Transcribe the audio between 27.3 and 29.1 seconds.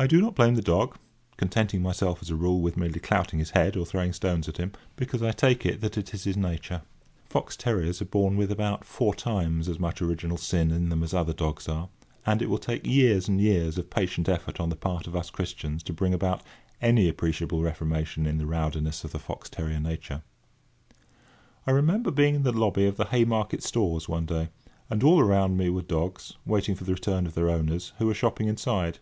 their owners, who were shopping inside.